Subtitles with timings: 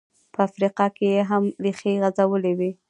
[0.33, 2.71] په افریقا کې یې هم ریښې غځولې وې.